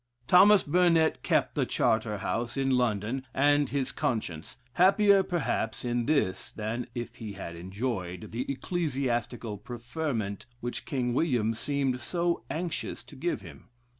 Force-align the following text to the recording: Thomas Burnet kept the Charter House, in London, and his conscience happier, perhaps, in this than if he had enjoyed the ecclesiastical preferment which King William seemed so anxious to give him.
Thomas 0.27 0.63
Burnet 0.63 1.21
kept 1.21 1.53
the 1.53 1.63
Charter 1.63 2.17
House, 2.17 2.57
in 2.57 2.71
London, 2.71 3.23
and 3.35 3.69
his 3.69 3.91
conscience 3.91 4.57
happier, 4.73 5.21
perhaps, 5.21 5.85
in 5.85 6.07
this 6.07 6.51
than 6.51 6.87
if 6.95 7.17
he 7.17 7.33
had 7.33 7.55
enjoyed 7.55 8.31
the 8.31 8.51
ecclesiastical 8.51 9.59
preferment 9.59 10.47
which 10.59 10.85
King 10.85 11.13
William 11.13 11.53
seemed 11.53 12.01
so 12.01 12.43
anxious 12.49 13.03
to 13.03 13.15
give 13.15 13.41
him. 13.41 13.69